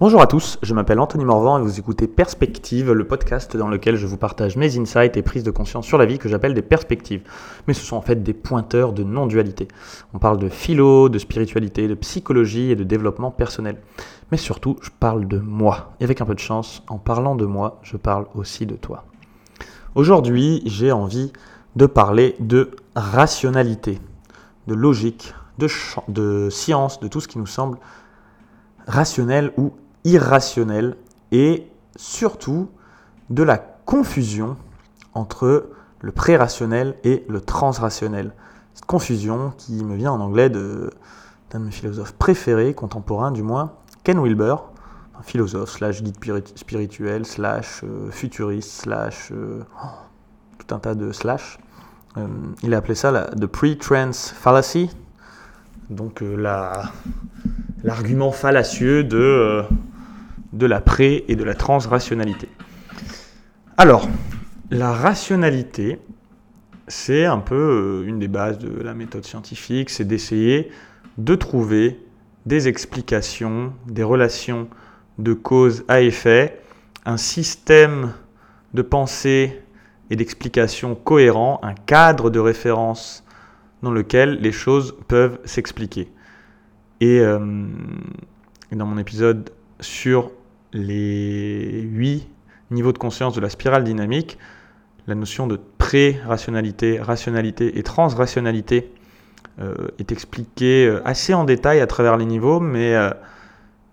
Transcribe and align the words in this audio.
Bonjour 0.00 0.22
à 0.22 0.26
tous, 0.26 0.58
je 0.62 0.72
m'appelle 0.72 0.98
Anthony 0.98 1.26
Morvan 1.26 1.58
et 1.58 1.62
vous 1.62 1.78
écoutez 1.78 2.08
Perspective, 2.08 2.90
le 2.90 3.06
podcast 3.06 3.54
dans 3.54 3.68
lequel 3.68 3.96
je 3.96 4.06
vous 4.06 4.16
partage 4.16 4.56
mes 4.56 4.78
insights 4.78 5.18
et 5.18 5.20
prises 5.20 5.42
de 5.42 5.50
conscience 5.50 5.84
sur 5.84 5.98
la 5.98 6.06
vie 6.06 6.18
que 6.18 6.26
j'appelle 6.26 6.54
des 6.54 6.62
perspectives. 6.62 7.20
Mais 7.68 7.74
ce 7.74 7.84
sont 7.84 7.96
en 7.96 8.00
fait 8.00 8.22
des 8.22 8.32
pointeurs 8.32 8.94
de 8.94 9.02
non-dualité. 9.02 9.68
On 10.14 10.18
parle 10.18 10.38
de 10.38 10.48
philo, 10.48 11.10
de 11.10 11.18
spiritualité, 11.18 11.86
de 11.86 11.92
psychologie 11.92 12.70
et 12.70 12.76
de 12.76 12.82
développement 12.82 13.30
personnel. 13.30 13.76
Mais 14.32 14.38
surtout, 14.38 14.78
je 14.80 14.88
parle 14.88 15.28
de 15.28 15.36
moi. 15.38 15.92
Et 16.00 16.04
avec 16.04 16.22
un 16.22 16.24
peu 16.24 16.34
de 16.34 16.38
chance, 16.38 16.82
en 16.88 16.96
parlant 16.96 17.36
de 17.36 17.44
moi, 17.44 17.78
je 17.82 17.98
parle 17.98 18.24
aussi 18.34 18.64
de 18.64 18.76
toi. 18.76 19.04
Aujourd'hui, 19.94 20.62
j'ai 20.64 20.92
envie 20.92 21.30
de 21.76 21.84
parler 21.84 22.36
de 22.40 22.70
rationalité, 22.96 24.00
de 24.66 24.74
logique, 24.74 25.34
de, 25.58 25.68
de 26.08 26.48
science, 26.48 27.00
de 27.00 27.08
tout 27.08 27.20
ce 27.20 27.28
qui 27.28 27.36
nous 27.36 27.44
semble 27.44 27.76
rationnel 28.86 29.52
ou 29.58 29.72
irrationnel 30.04 30.96
et 31.32 31.68
surtout 31.96 32.68
de 33.28 33.42
la 33.42 33.58
confusion 33.58 34.56
entre 35.14 35.70
le 36.00 36.12
pré-rationnel 36.12 36.96
et 37.04 37.24
le 37.28 37.40
transrationnel. 37.40 38.32
Cette 38.74 38.86
confusion 38.86 39.52
qui 39.58 39.84
me 39.84 39.96
vient 39.96 40.12
en 40.12 40.20
anglais 40.20 40.48
d'un 40.48 40.90
de, 41.52 41.58
mes 41.58 41.70
philosophes 41.70 42.12
préférés, 42.12 42.74
contemporains 42.74 43.30
du 43.30 43.42
moins, 43.42 43.72
Ken 44.04 44.18
Wilber, 44.18 44.56
un 45.18 45.22
philosophe 45.22 45.70
slash 45.70 46.02
guide 46.02 46.16
spirituel, 46.56 47.26
slash 47.26 47.82
euh, 47.84 48.10
futuriste, 48.10 48.70
slash 48.70 49.30
euh, 49.32 49.62
oh, 49.84 49.88
tout 50.58 50.74
un 50.74 50.78
tas 50.78 50.94
de 50.94 51.12
slash. 51.12 51.58
Euh, 52.16 52.26
il 52.62 52.72
a 52.74 52.78
appelé 52.78 52.94
ça 52.94 53.10
la, 53.10 53.28
pre-trans 53.46 54.12
fallacy, 54.12 54.90
donc 55.90 56.22
l'argument 57.82 58.32
fallacieux 58.32 59.04
de 59.04 59.64
de 60.52 60.66
la 60.66 60.80
pré- 60.80 61.24
et 61.28 61.36
de 61.36 61.44
la 61.44 61.54
transrationalité. 61.54 62.48
Alors, 63.76 64.08
la 64.70 64.92
rationalité, 64.92 65.98
c'est 66.88 67.24
un 67.24 67.38
peu 67.38 67.54
euh, 67.54 68.08
une 68.08 68.18
des 68.18 68.28
bases 68.28 68.58
de 68.58 68.82
la 68.82 68.94
méthode 68.94 69.24
scientifique, 69.24 69.90
c'est 69.90 70.04
d'essayer 70.04 70.70
de 71.18 71.34
trouver 71.34 72.00
des 72.46 72.68
explications, 72.68 73.72
des 73.86 74.02
relations 74.02 74.68
de 75.18 75.32
cause 75.34 75.84
à 75.88 76.00
effet, 76.02 76.60
un 77.04 77.16
système 77.16 78.12
de 78.74 78.82
pensée 78.82 79.60
et 80.10 80.16
d'explication 80.16 80.94
cohérent, 80.94 81.60
un 81.62 81.74
cadre 81.74 82.30
de 82.30 82.38
référence 82.38 83.24
dans 83.82 83.92
lequel 83.92 84.38
les 84.40 84.52
choses 84.52 84.96
peuvent 85.08 85.38
s'expliquer. 85.44 86.10
Et 87.00 87.20
euh, 87.20 87.38
dans 88.72 88.86
mon 88.86 88.98
épisode 88.98 89.50
sur 89.80 90.32
les 90.72 91.82
huit 91.82 92.26
niveaux 92.70 92.92
de 92.92 92.98
conscience 92.98 93.34
de 93.34 93.40
la 93.40 93.50
spirale 93.50 93.84
dynamique, 93.84 94.38
la 95.06 95.14
notion 95.14 95.46
de 95.46 95.58
pré-rationalité, 95.78 97.00
rationalité 97.00 97.78
et 97.78 97.82
transrationalité 97.82 98.92
euh, 99.60 99.74
est 99.98 100.12
expliquée 100.12 100.86
euh, 100.86 101.02
assez 101.04 101.34
en 101.34 101.44
détail 101.44 101.80
à 101.80 101.86
travers 101.86 102.16
les 102.16 102.26
niveaux, 102.26 102.60
mais, 102.60 102.94
euh, 102.94 103.10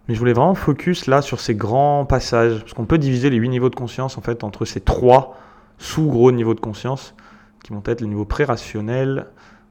mais 0.07 0.13
je 0.13 0.19
voulais 0.19 0.33
vraiment 0.33 0.55
focus 0.55 1.07
là 1.07 1.21
sur 1.21 1.39
ces 1.39 1.55
grands 1.55 2.05
passages, 2.05 2.59
parce 2.59 2.73
qu'on 2.73 2.85
peut 2.85 2.99
diviser 2.99 3.29
les 3.29 3.37
huit 3.37 3.49
niveaux 3.49 3.69
de 3.69 3.75
conscience 3.75 4.17
en 4.17 4.21
fait 4.21 4.43
entre 4.43 4.65
ces 4.65 4.79
trois 4.79 5.37
sous-gros 5.79 6.31
niveaux 6.31 6.53
de 6.53 6.59
conscience, 6.59 7.15
qui 7.63 7.73
vont 7.73 7.83
être 7.85 8.01
les 8.01 8.07
niveaux 8.07 8.25
pré-rationnel, 8.25 9.25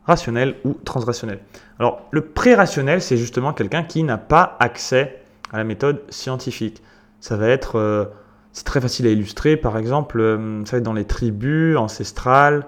rationnel 0.04 0.56
ou 0.64 0.74
transrationnel. 0.84 1.40
Alors 1.78 2.06
le 2.10 2.22
pré-rationnel, 2.22 3.00
c'est 3.00 3.16
justement 3.16 3.52
quelqu'un 3.52 3.82
qui 3.82 4.02
n'a 4.02 4.18
pas 4.18 4.56
accès 4.60 5.22
à 5.52 5.58
la 5.58 5.64
méthode 5.64 6.02
scientifique. 6.10 6.82
Ça 7.20 7.36
va 7.36 7.48
être, 7.48 7.76
euh, 7.76 8.04
c'est 8.52 8.64
très 8.64 8.80
facile 8.80 9.06
à 9.06 9.10
illustrer, 9.10 9.56
par 9.56 9.78
exemple, 9.78 10.20
euh, 10.20 10.64
ça 10.64 10.72
va 10.72 10.78
être 10.78 10.84
dans 10.84 10.92
les 10.92 11.04
tribus 11.04 11.76
ancestrales, 11.76 12.66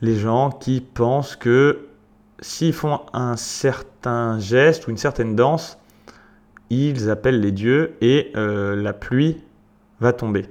les 0.00 0.16
gens 0.16 0.50
qui 0.50 0.80
pensent 0.80 1.36
que 1.36 1.86
s'ils 2.40 2.72
font 2.72 3.00
un 3.12 3.36
certain 3.36 4.38
geste 4.38 4.86
ou 4.86 4.90
une 4.90 4.96
certaine 4.96 5.34
danse, 5.34 5.78
ils 6.70 7.10
appellent 7.10 7.40
les 7.40 7.50
dieux 7.50 7.94
et 8.00 8.30
euh, 8.36 8.76
la 8.76 8.92
pluie 8.92 9.42
va 10.00 10.12
tomber. 10.12 10.46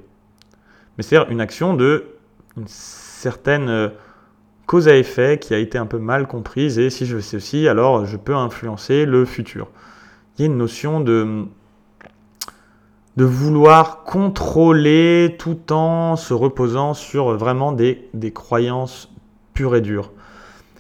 Mais 0.98 1.04
c'est 1.04 1.18
une 1.30 1.42
action 1.42 1.74
de 1.74 2.06
une 2.58 2.68
certaine 2.68 3.92
cause 4.66 4.88
à 4.88 4.98
effet 4.98 5.40
qui 5.40 5.54
a 5.54 5.60
été 5.60 5.78
un 5.78 5.86
peu 5.86 6.00
mal 6.00 6.28
comprise 6.28 6.78
et 6.80 6.90
si 6.90 7.06
je 7.06 7.16
fais 7.18 7.22
ceci, 7.24 7.68
alors 7.68 8.06
je 8.06 8.18
peux 8.18 8.36
influencer 8.36 9.06
le 9.06 9.26
futur. 9.26 9.70
Il 10.38 10.42
y 10.42 10.44
a 10.44 10.48
une 10.48 10.58
notion 10.58 11.00
de 11.00 11.46
de 13.18 13.26
vouloir 13.26 14.04
contrôler 14.04 15.36
tout 15.40 15.74
en 15.74 16.16
se 16.16 16.36
reposant 16.36 16.94
sur 16.94 17.36
vraiment 17.36 17.72
des, 17.72 18.10
croyances 18.32 19.12
pures 19.56 19.76
et 19.76 19.82
dures. 19.82 20.12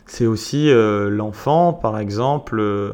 C'est 0.05 0.27
aussi 0.27 0.69
euh, 0.69 1.09
l'enfant, 1.09 1.73
par 1.73 1.97
exemple, 1.97 2.59
euh, 2.59 2.93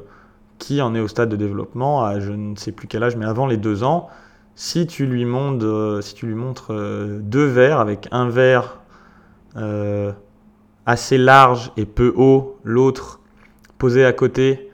qui 0.60 0.82
en 0.82 0.96
est 0.96 1.02
au 1.02 1.10
stade 1.10 1.28
de 1.28 1.36
développement, 1.36 2.06
à 2.06 2.22
je 2.22 2.32
ne 2.32 2.56
sais 2.56 2.72
plus 2.72 2.88
quel 2.88 3.04
âge, 3.04 3.18
mais 3.18 3.26
avant 3.26 3.46
les 3.46 3.58
deux 3.58 3.84
ans, 3.84 4.08
si 4.56 4.88
tu 4.88 5.06
lui 5.06 5.26
euh, 5.26 6.00
si 6.00 6.16
tu 6.16 6.26
lui 6.26 6.36
montres 6.36 6.72
deux 7.20 7.46
verres 7.46 7.82
avec 7.82 8.08
un 8.12 8.30
verre 8.30 8.80
assez 10.86 11.18
large 11.18 11.72
et 11.76 11.86
peu 11.86 12.14
haut, 12.16 12.58
l'autre 12.64 13.20
posé 13.78 14.06
à 14.06 14.14
côté, 14.14 14.72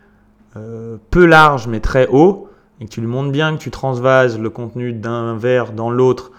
peu 1.10 1.26
large 1.26 1.68
mais 1.68 1.80
très 1.80 2.08
haut, 2.08 2.49
et 2.80 2.86
que 2.86 2.90
tu 2.90 3.02
lui 3.02 3.08
montres 3.08 3.32
bien 3.32 3.56
que 3.56 3.62
tu 3.62 3.72
transvases 3.72 4.40
le 4.40 4.50
contenu 4.50 4.94
d'un 4.94 5.36
verre 5.36 5.74
dans 5.74 5.90
l'autre, 5.90 6.32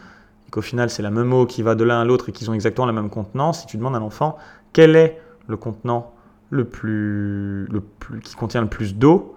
et 0.47 0.51
qu'au 0.51 0.63
final 0.63 0.91
c'est 0.91 1.03
la 1.03 1.11
même 1.11 1.33
eau 1.33 1.47
qui 1.47 1.63
va 1.63 1.75
de 1.75 1.85
l'un 1.85 2.01
à 2.01 2.05
l'autre 2.05 2.29
et 2.29 2.33
qu'ils 2.33 2.51
ont 2.51 2.55
exactement 2.55 2.87
la 2.87 2.93
même 2.93 3.11
contenance, 3.11 3.61
si 3.61 3.67
tu 3.67 3.77
demandes 3.77 3.97
à 3.97 3.99
l'enfant 3.99 4.37
quel 4.73 4.97
est 4.97 5.21
le 5.47 5.57
contenant 5.57 6.13
le 6.51 6.65
plus, 6.65 7.67
le 7.67 7.81
plus, 7.81 8.21
qui 8.21 8.35
contient 8.35 8.61
le 8.61 8.69
plus 8.69 8.97
d'eau, 8.97 9.37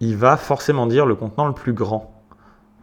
il 0.00 0.16
va 0.16 0.36
forcément 0.36 0.86
dire 0.86 1.06
le 1.06 1.14
contenant 1.14 1.46
le 1.46 1.54
plus 1.54 1.72
grand 1.72 2.12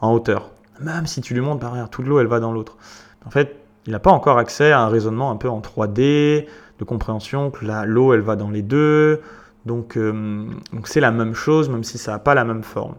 en 0.01 0.13
hauteur. 0.13 0.49
Même 0.79 1.07
si 1.07 1.21
tu 1.21 1.33
lui 1.33 1.41
montres 1.41 1.59
par 1.59 1.89
toute 1.89 2.07
l'eau 2.07 2.19
elle 2.19 2.27
va 2.27 2.39
dans 2.39 2.51
l'autre. 2.53 2.77
En 3.25 3.29
fait, 3.29 3.57
il 3.85 3.91
n'a 3.91 3.99
pas 3.99 4.11
encore 4.11 4.37
accès 4.37 4.71
à 4.71 4.81
un 4.81 4.87
raisonnement 4.87 5.31
un 5.31 5.35
peu 5.35 5.49
en 5.49 5.59
3D, 5.59 6.47
de 6.79 6.83
compréhension 6.85 7.51
que 7.51 7.65
l'eau 7.85 8.13
elle 8.13 8.21
va 8.21 8.35
dans 8.35 8.49
les 8.49 8.61
deux. 8.61 9.21
Euh, 9.69 10.45
donc 10.73 10.87
c'est 10.87 11.01
la 11.01 11.11
même 11.11 11.33
chose, 11.33 11.69
même 11.69 11.83
si 11.83 11.97
ça 11.97 12.13
n'a 12.13 12.19
pas 12.19 12.33
la 12.33 12.45
même 12.45 12.63
forme 12.63 12.95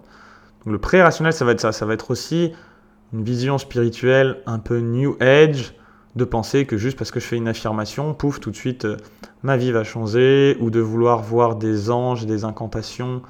le 0.67 0.79
pré-rationnel, 0.79 1.33
ça 1.33 1.45
va 1.45 1.53
être 1.53 1.61
ça. 1.61 1.73
Ça 1.73 1.87
va 1.87 1.95
être 1.95 2.11
aussi 2.11 2.53
une 3.13 3.25
vision 3.25 3.59
spirituelle 3.59 4.39
un 4.47 4.59
peu 4.59 4.79
new 4.79 5.17
age 5.21 5.75
de 6.17 6.25
penser 6.25 6.67
que 6.67 6.77
juste 6.77 6.99
parce 6.99 7.11
que 7.11 7.21
je 7.21 7.27
fais 7.27 7.37
une 7.37 7.49
affirmation, 7.49 8.15
pouf, 8.15 8.41
tout 8.41 8.51
de 8.51 8.57
suite, 8.57 8.85
euh, 8.85 8.97
ma 9.43 9.57
vie 9.57 9.73
va 9.73 9.85
changer, 9.85 10.57
ou 10.61 10.71
de 10.71 10.81
vouloir 10.81 11.23
voir 11.23 11.57
des 11.57 11.91
anges, 11.91 12.27
des 12.27 12.45
incantations 12.45 13.23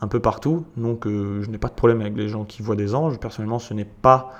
un 0.00 0.08
peu 0.08 0.20
partout. 0.20 0.64
Donc 0.76 1.06
euh, 1.06 1.42
je 1.42 1.50
n'ai 1.50 1.58
pas 1.58 1.68
de 1.68 1.74
problème 1.74 2.00
avec 2.00 2.16
les 2.16 2.28
gens 2.28 2.44
qui 2.44 2.62
voient 2.62 2.76
des 2.76 2.94
anges. 2.94 3.18
Personnellement, 3.18 3.58
ce 3.58 3.74
n'est 3.74 3.86
pas 3.86 4.32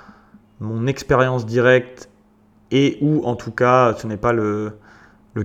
mon 0.59 0.87
expérience 0.87 1.45
directe 1.45 2.09
et 2.71 2.97
ou 3.01 3.23
en 3.25 3.35
tout 3.35 3.51
cas, 3.51 3.95
ce 3.97 4.07
n'est 4.07 4.17
pas 4.17 4.33
le, 4.33 4.73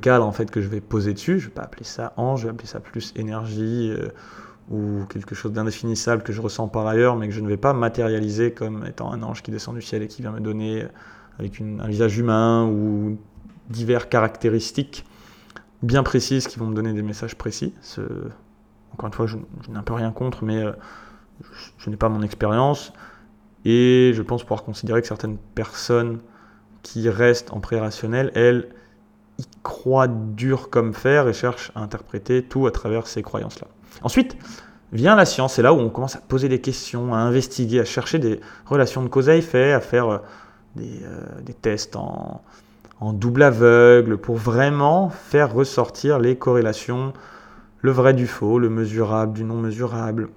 cadre 0.01 0.27
en 0.27 0.33
fait 0.33 0.51
que 0.51 0.61
je 0.61 0.69
vais 0.69 0.81
poser 0.81 1.13
dessus. 1.15 1.39
Je 1.39 1.47
vais 1.47 1.55
pas 1.55 1.63
appeler 1.63 1.85
ça 1.85 2.13
ange, 2.17 2.41
je 2.41 2.45
vais 2.47 2.51
appeler 2.51 2.69
ça 2.69 2.81
plus 2.81 3.13
énergie. 3.17 3.91
Euh, 3.91 4.09
ou 4.71 5.05
quelque 5.09 5.35
chose 5.35 5.53
d'indéfinissable 5.53 6.23
que 6.23 6.33
je 6.33 6.41
ressens 6.41 6.69
par 6.69 6.87
ailleurs, 6.87 7.17
mais 7.17 7.29
que 7.29 7.35
je 7.35 7.41
ne 7.41 7.49
vais 7.49 7.57
pas 7.57 7.73
matérialiser 7.73 8.53
comme 8.53 8.87
étant 8.87 9.13
un 9.13 9.23
ange 9.23 9.43
qui 9.43 9.51
descend 9.51 9.75
du 9.75 9.83
ciel 9.83 10.03
et 10.03 10.09
qui 10.09 10.23
vient 10.23 10.33
me 10.33 10.41
donner 10.41 10.87
avec 11.39 11.61
un 11.61 11.87
visage 11.89 12.19
humain 12.19 12.67
ou 12.67 13.19
divers 13.69 14.09
caractéristiques 14.09 15.05
bien 15.83 16.03
précises 16.03 16.47
qui 16.47 16.59
vont 16.59 16.67
me 16.67 16.75
donner 16.75 16.93
des 16.93 17.03
messages 17.03 17.35
précis. 17.35 17.75
encore 18.93 19.09
une 19.09 19.13
fois, 19.13 19.27
je, 19.27 19.37
n'ai 19.37 19.77
un 19.77 19.83
peu 19.83 19.95
rien 19.95 20.13
contre, 20.13 20.45
mais 20.45 20.63
euh, 20.63 20.73
je, 21.79 21.91
n'ai 21.91 21.97
pas 21.97 22.09
mon 22.09 22.23
expérience. 22.23 22.93
Et 23.65 24.13
je 24.15 24.23
pense 24.23 24.43
pouvoir 24.43 24.65
considérer 24.65 25.03
que 25.03 25.09
certaines 25.09 25.39
personnes 25.55 26.21
qui 26.83 27.09
restent 27.09 27.53
en 27.53 27.61
pré-rationnel, 27.61 28.33
elles, 28.35 28.69
y 29.39 29.45
croient 29.63 30.09
dur 30.09 30.69
comme 30.69 30.93
fer 30.93 31.27
et 31.29 31.33
cherchent 31.33 31.73
à 31.75 31.81
interpréter 31.81 32.43
tout 32.43 32.67
à 32.67 32.71
travers 32.71 33.07
ces 33.07 33.23
croyances-là. 33.23 33.69
Ensuite, 34.03 34.37
vient 34.93 35.17
la 35.17 35.25
science, 35.25 35.55
c'est 35.55 35.63
là 35.63 35.73
où 35.73 35.79
on 35.79 35.91
commence 35.91 36.17
à 36.17 36.21
poser 36.21 36.49
des 36.49 36.61
questions, 36.61 37.15
à 37.15 37.19
investiguer, 37.19 37.81
à 37.81 37.85
chercher 37.85 38.19
des 38.19 38.41
relations 38.67 39.03
de 39.03 39.09
cause 39.09 39.29
à 39.29 39.37
effet, 39.37 39.73
à 39.73 39.81
faire 39.81 40.09
euh, 40.09 40.19
euh, 40.79 41.41
des, 41.45 41.55
tests 41.55 41.97
en, 41.97 42.43
double 43.01 43.43
aveugle 43.43 44.17
pour 44.17 44.37
vraiment 44.37 45.11
faire 45.11 45.53
ressortir 45.53 46.19
les 46.21 46.37
corrélations, 46.37 47.13
le 47.81 47.91
vrai 47.91 48.15
du 48.15 48.29
faux, 48.29 48.61
le 48.61 48.71
mesurable 48.71 49.33
du 49.33 49.45
non 49.45 49.57
mesurable, 49.57 50.29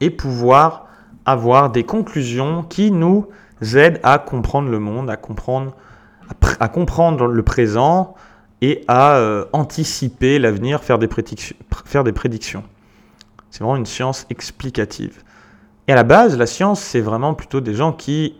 et 0.00 0.10
pouvoir 0.10 0.86
avoir 1.26 1.70
des 1.70 1.84
conclusions 1.84 2.62
qui 2.62 2.92
nous 2.92 3.26
aident 3.74 3.98
à 4.02 4.18
comprendre 4.18 4.70
le 4.70 4.78
monde, 4.78 5.10
à 5.10 5.16
comprendre, 5.16 5.74
à, 6.60 6.68
comprendre 6.68 7.26
le 7.26 7.42
présent 7.42 8.14
et 8.64 8.82
à 8.88 9.16
euh, 9.16 9.44
anticiper 9.52 10.38
l'avenir, 10.38 10.82
faire, 10.82 10.98
des 10.98 11.06
prédictions. 11.06 12.64
C'est 13.50 13.62
vraiment 13.62 13.76
une 13.76 13.84
science 13.84 14.26
explicative. 14.30 15.22
Et 15.86 15.92
à 15.92 15.94
la 15.94 16.02
base, 16.02 16.38
la 16.38 16.46
science, 16.46 16.80
c'est 16.80 17.02
vraiment 17.02 17.34
plutôt 17.34 17.60
des 17.60 17.74
gens 17.74 17.92
qui 17.92 18.38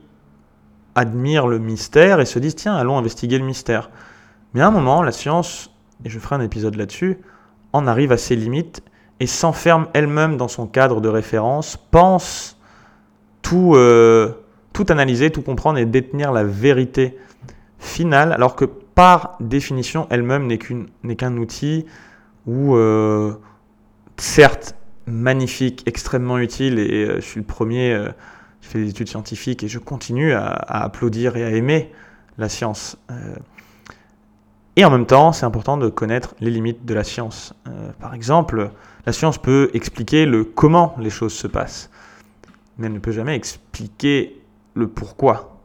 admirent 0.95 1.47
le 1.47 1.59
mystère 1.59 2.21
et 2.21 2.25
se 2.25 2.39
disent 2.39 2.55
tiens, 2.55 2.75
allons 2.75 2.97
investiguer 2.97 3.37
le 3.37 3.45
mystère. 3.45 3.91
Mais 4.55 4.63
à 4.63 4.69
un 4.69 4.71
moment, 4.71 5.03
la 5.03 5.13
science, 5.13 5.71
et 6.07 6.09
je 6.09 6.19
ferai 6.19 6.37
un 6.37 6.41
épisode 6.41 6.77
là-dessus, 6.77 7.19
en 7.75 7.87
arrive 7.87 8.11
à 8.11 8.17
ses 8.17 8.35
limites 8.35 8.83
et 9.21 9.27
s'enferme 9.27 9.89
elle-même 9.93 10.39
dans 10.39 10.49
son 10.49 10.67
cadre 10.67 11.03
de 11.03 11.09
référence, 11.11 11.77
pense 11.77 12.59
tout, 13.43 13.75
euh, 13.75 14.33
tout 14.73 14.87
analyser, 14.89 15.31
tout 15.31 15.43
comprendre 15.43 15.79
et 15.79 15.85
détenir 15.85 16.33
la 16.33 16.45
vérité 16.45 17.19
finale, 17.79 18.33
alors 18.33 18.57
que 18.57 18.65
par 18.95 19.37
définition, 19.41 20.07
elle-même 20.11 20.47
n'est 20.47 21.17
qu'un 21.17 21.37
outil 21.37 21.87
ou 22.47 22.77
euh, 22.77 23.35
certes 24.17 24.77
magnifique, 25.07 25.83
extrêmement 25.87 26.39
utile, 26.39 26.79
et 26.79 27.05
euh, 27.05 27.15
je 27.17 27.21
suis 27.21 27.41
le 27.41 27.47
premier, 27.47 27.93
euh, 27.93 28.09
je 28.61 28.69
fais 28.69 28.79
des 28.79 28.91
études 28.91 29.09
scientifiques 29.09 29.63
et 29.63 29.69
je 29.69 29.79
continue 29.79 30.33
à, 30.33 30.47
applaudir 30.47 31.37
et 31.37 31.45
à 31.45 31.51
aimer 31.51 31.93
la 32.39 32.49
science. 32.49 32.97
Euh. 33.11 33.37
et 34.77 34.85
en 34.85 34.91
même 34.91 35.07
temps, 35.07 35.33
c'est 35.33 35.47
important 35.47 35.77
de 35.77 35.89
connaître 35.89 36.35
les 36.41 36.51
limites 36.51 36.85
de 36.85 36.95
la 36.95 37.05
science. 37.05 37.55
par 38.01 38.15
exemple, 38.15 38.71
la 39.07 39.13
science 39.13 39.39
peut 39.39 39.71
expliquer 39.75 40.27
le 40.27 40.45
comment 40.45 40.97
les 40.99 41.11
choses 41.11 41.35
se 41.35 41.47
passent, 41.47 41.91
mais 42.79 42.87
elle 42.87 42.95
ne 42.95 42.99
peut 42.99 43.13
jamais 43.13 43.37
expliquer 43.37 44.41
le 44.75 44.89
pourquoi. 44.89 45.59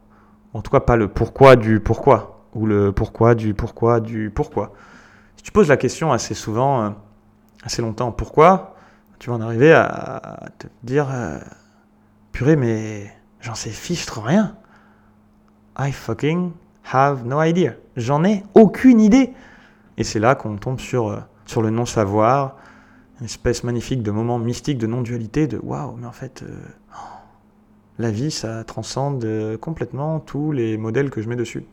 En 0.54 0.62
tout 0.62 0.72
cas, 0.72 0.80
pas 0.80 0.96
le 0.96 1.08
pourquoi 1.08 1.56
du 1.56 1.80
pourquoi, 1.80 2.39
ou 2.54 2.66
le 2.66 2.92
pourquoi 2.92 3.36
du 3.36 3.54
pourquoi 3.54 4.00
du 4.00 4.32
pourquoi. 4.34 4.74
Si 5.38 5.44
tu 5.44 5.52
poses 5.52 5.70
la 5.70 5.78
question 5.78 6.12
assez 6.12 6.34
souvent, 6.34 6.96
assez 7.64 7.82
longtemps, 7.82 8.12
pourquoi 8.12 8.76
tu 9.20 9.30
vas 9.30 9.36
en 9.36 9.42
arriver 9.42 9.74
à 9.74 10.50
te 10.58 10.68
dire 10.84 11.08
euh, 11.12 11.38
purée, 12.32 12.56
mais 12.56 13.14
j'en 13.42 13.54
sais 13.54 13.70
fichtre 13.70 14.22
rien. 14.22 14.56
I 15.78 15.92
fucking 15.92 16.52
have 16.92 17.26
no 17.26 17.44
idea. 17.44 17.74
J'en 17.98 18.24
ai 18.24 18.44
aucune 18.54 19.02
idée. 19.02 19.34
Et 19.98 20.06
c'est 20.06 20.20
là 20.20 20.36
qu'on 20.36 20.56
tombe 20.56 20.80
sur, 20.80 21.10
euh, 21.10 21.20
sur 21.46 21.62
le 21.62 21.70
non-savoir, 21.70 22.56
une 23.20 23.26
espèce 23.26 23.66
magnifique 23.66 24.02
de 24.02 24.12
moment 24.12 24.40
mystique 24.40 24.78
de 24.78 24.88
non-dualité, 24.88 25.48
de 25.48 25.60
waouh, 25.62 25.98
mais 25.98 26.08
en 26.08 26.14
fait, 26.14 26.44
euh, 26.44 26.58
la 27.98 28.12
vie, 28.12 28.32
ça 28.32 28.64
transcende 28.64 29.28
complètement 29.60 30.22
tous 30.22 30.54
les 30.54 30.78
modèles 30.78 31.10
que 31.10 31.22
je 31.22 31.28
mets 31.28 31.36
dessus. 31.36 31.66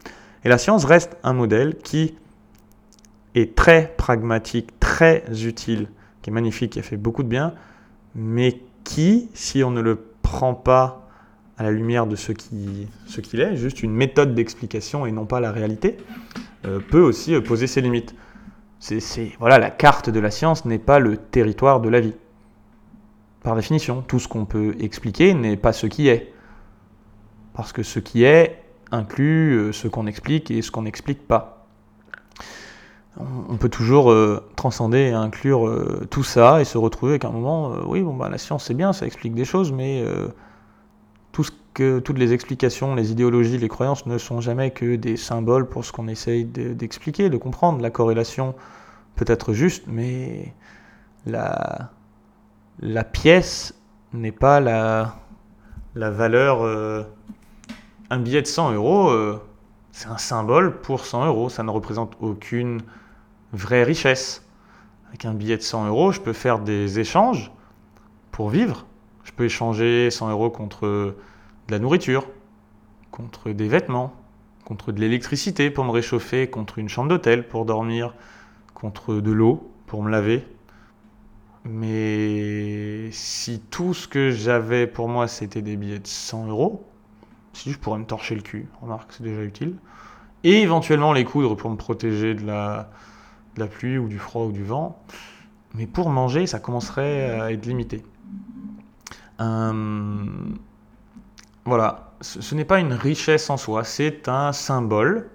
Et 0.45 0.49
la 0.49 0.59
science 0.59 0.85
reste 0.85 1.17
un 1.23 1.33
modèle 1.33 1.77
qui 1.77 2.15
est 3.35 3.55
très 3.55 3.95
pragmatique, 3.97 4.79
très 4.81 5.25
utile 5.45 5.89
qui 6.23 6.31
est 6.31 6.33
magnifique, 6.33 6.73
qui 6.73 6.79
a 6.81 6.83
fait 6.83 6.97
beaucoup 6.97 7.23
de 7.23 7.29
bien, 7.29 7.55
mais 8.15 8.61
qui, 8.85 9.29
si 9.35 9.63
on 9.63 9.71
ne 9.71 9.81
le 9.81 9.97
prend 10.23 10.55
pas 10.55 11.09
à 11.59 11.63
la 11.63 11.71
lumière 11.71 12.07
de 12.07 12.17
ce 12.17 12.33
qu'il 12.33 12.89
ce 13.07 13.21
qu'il 13.21 13.41
est, 13.41 13.57
juste 13.57 13.83
une 13.83 13.93
méthode 13.93 14.35
d'explication 14.35 15.07
et 15.07 15.13
non 15.13 15.27
pas 15.27 15.41
la 15.41 15.53
réalité, 15.53 15.97
euh, 16.65 16.81
peut 16.81 17.01
aussi 17.01 17.35
euh, 17.35 17.41
poser 17.41 17.67
ses 17.67 17.81
limites. 17.81 18.15
C'est, 18.79 19.33
voilà, 19.39 19.59
la 19.59 19.71
carte 19.71 20.11
de 20.11 20.21
la 20.21 20.31
science 20.31 20.65
n'est 20.65 20.79
pas 20.79 20.99
le 20.99 21.17
territoire 21.17 21.81
de 21.81 21.89
la 21.89 22.01
vie. 22.01 22.15
Par 23.43 23.57
définition, 23.57 24.03
tout 24.03 24.19
ce 24.19 24.29
qu'on 24.29 24.45
peut 24.45 24.77
expliquer 24.81 25.33
n'est 25.35 25.57
pas 25.57 25.73
ce 25.73 25.87
qui 25.87 26.09
est. 26.09 26.33
Parce 27.55 27.73
que 27.73 27.83
ce 27.83 28.01
qui 28.01 28.25
est 28.25 28.63
inclut 28.93 29.55
euh, 29.55 29.73
ce 29.73 29.89
qu'on 29.89 30.07
explique 30.07 30.51
et 30.51 30.63
ce 30.63 30.71
qu'on 30.71 30.83
n'explique 30.83 31.27
pas 31.27 31.53
on 33.49 33.57
peut 33.57 33.71
toujours 33.71 34.11
euh, 34.11 34.47
transcender 34.57 34.99
et 34.99 35.13
inclure 35.13 35.67
euh, 35.67 36.07
tout 36.11 36.23
ça 36.23 36.61
et 36.61 36.67
se 36.67 36.77
retrouver 36.77 37.19
qu'à 37.19 37.29
un 37.29 37.31
moment, 37.31 37.73
oui, 37.87 38.03
bon, 38.03 38.15
bah, 38.15 38.29
la 38.29 38.37
science 38.37 38.67
c'est 38.67 38.75
bien, 38.75 38.93
ça 38.93 39.07
explique 39.07 39.35
des 39.35 39.47
choses, 39.47 39.73
mais 39.73 40.05
tout 41.33 41.43
ce 41.43 41.51
que, 41.73 41.99
toutes 41.99 42.19
les 42.19 42.35
explications, 42.35 42.95
les 42.95 43.13
idéologies, 43.13 43.57
les 43.57 43.69
croyances 43.69 44.05
ne 44.05 44.19
sont 44.19 44.43
jamais 44.43 44.71
que 44.71 44.97
des 44.97 45.17
symboles 45.17 45.67
pour 45.67 45.87
ce 45.87 45.93
qu'on 45.93 46.09
essaye 46.09 46.45
d'expliquer, 46.45 47.31
de, 47.31 47.39
comprendre. 47.39 47.81
La 47.81 47.89
corrélation 47.89 48.55
peut 49.15 49.25
être 49.29 49.55
juste, 49.55 49.85
mais 49.87 50.53
la, 51.25 51.91
la 52.81 53.03
pièce 53.03 53.81
n'est 54.13 54.31
pas 54.31 54.61
la, 54.61 55.17
la 55.95 56.11
valeur. 56.11 57.07
Un 58.11 58.19
billet 58.19 58.43
de 58.43 58.47
100 58.47 58.73
euros, 58.73 59.13
c'est 59.93 60.09
un 60.09 60.19
symbole 60.19 60.81
pour 60.81 61.07
100 61.07 61.27
euros, 61.27 61.49
ça 61.49 61.63
ne 61.63 61.71
représente 61.71 62.17
aucune 62.21 62.83
vraie 63.53 63.83
richesse. 63.83 64.43
Avec 65.09 65.25
un 65.25 65.35
billet 65.35 65.57
de 65.57 65.63
100 65.63 65.89
euros, 65.89 66.13
je 66.13 66.21
peux 66.21 66.33
faire 66.33 66.59
des 66.59 66.99
échanges 66.99 67.51
pour 68.33 68.51
vivre. 68.51 68.87
Je 69.25 69.33
peux 69.33 69.45
échanger 69.45 70.11
100 70.11 70.31
euros 70.31 70.51
contre 70.51 70.87
de 70.87 71.15
la 71.69 71.79
nourriture, 71.79 72.27
contre 73.11 73.51
des 73.51 73.69
vêtements, 73.69 74.15
contre 74.65 74.93
de 74.93 75.01
l'électricité 75.01 75.71
pour 75.71 75.85
me 75.85 75.91
réchauffer, 75.91 76.49
contre 76.49 76.79
une 76.79 76.89
chambre 76.89 77.09
d'hôtel 77.09 77.49
pour 77.49 77.65
dormir, 77.65 78.15
contre 78.75 79.15
de 79.15 79.31
l'eau 79.31 79.71
pour 79.87 80.03
me 80.03 80.11
laver. 80.11 80.45
Mais 81.65 83.11
si 83.11 83.61
tout 83.61 83.95
ce 83.95 84.07
que 84.07 84.31
j'avais 84.31 84.87
pour 84.87 85.09
moi 85.09 85.27
c'était 85.27 85.63
des 85.63 85.77
billets 85.77 85.99
de 85.99 86.07
100 86.07 86.47
euros, 86.49 86.87
si 87.57 87.73
je 87.73 87.79
pourrais 87.79 87.99
me 87.99 88.05
torcher 88.05 88.35
le 88.35 88.43
cul, 88.43 88.69
remarque, 88.83 89.13
c'est 89.13 89.23
déjà 89.23 89.43
utile. 89.43 89.77
Et 90.45 90.61
éventuellement 90.61 91.15
les 91.15 91.25
coudre 91.25 91.55
pour 91.57 91.71
me 91.71 91.77
protéger 91.77 92.35
de 92.35 92.47
la, 92.47 92.91
de 93.55 93.61
la 93.61 93.67
pluie 93.67 93.97
ou 93.97 94.09
du 94.09 94.19
froid 94.19 94.45
ou 94.45 94.53
du 94.53 94.63
vent. 94.63 95.03
Mais 95.75 95.87
pour 95.87 96.11
manger, 96.11 96.47
ça 96.47 96.61
commencerait 96.61 97.41
à 97.41 97.53
être 97.53 97.65
limité. 97.65 98.05
Euh, 99.41 100.25
voilà, 101.65 102.13
ce, 102.21 102.55
n'est 102.55 102.67
pas 102.67 102.79
une 102.79 102.93
richesse 102.93 103.49
en 103.49 103.57
soi, 103.57 103.85
c'est 103.85 104.29
un 104.29 104.53
symbole 104.53 105.31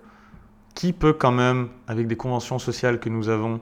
qui 0.76 0.94
peut 0.94 1.14
quand 1.14 1.32
même, 1.32 1.70
avec 1.88 2.08
des 2.08 2.16
conventions 2.16 2.60
sociales 2.60 3.00
que 3.00 3.10
nous 3.10 3.30
avons, 3.30 3.62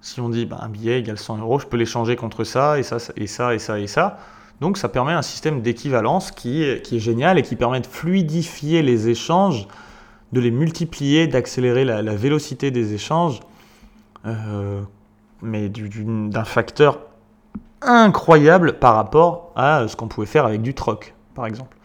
si 0.00 0.20
on 0.20 0.28
dit 0.28 0.46
bah, 0.46 0.58
un 0.60 0.68
billet 0.68 1.00
égale 1.00 1.18
100 1.18 1.38
euros, 1.38 1.58
je 1.58 1.66
peux 1.66 1.76
l'échanger 1.76 2.14
contre 2.14 2.44
ça 2.44 2.78
et 2.78 2.84
ça 2.84 2.98
et 3.16 3.26
ça 3.26 3.54
et 3.54 3.58
ça 3.58 3.78
et 3.80 3.86
ça. 3.88 4.18
Donc 4.60 4.76
ça 4.76 4.88
permet 4.88 5.12
un 5.12 5.22
système 5.22 5.62
d'équivalence 5.62 6.30
qui, 6.30 6.62
est 6.62 6.98
génial 6.98 7.38
et 7.38 7.42
qui 7.42 7.56
permet 7.56 7.80
de 7.80 7.86
fluidifier 7.86 8.82
les 8.82 9.08
échanges, 9.08 9.66
de 10.32 10.40
les 10.40 10.50
multiplier, 10.50 11.26
d'accélérer 11.26 11.84
la, 11.84 12.14
vélocité 12.14 12.70
des 12.70 12.92
échanges 12.92 13.40
euh, 14.26 14.82
mais 15.40 15.70
d'un 15.70 16.44
facteur 16.44 17.00
incroyable 17.80 18.74
par 18.74 18.94
rapport 18.94 19.52
à 19.56 19.88
ce 19.88 19.96
qu'on 19.96 20.08
pouvait 20.08 20.26
faire 20.26 20.44
avec 20.44 20.60
du 20.60 20.74
troc, 20.74 21.14
par 21.34 21.46
exemple. 21.46 21.76